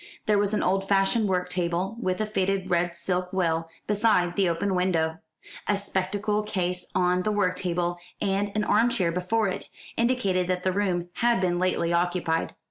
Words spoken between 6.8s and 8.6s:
on the work table, and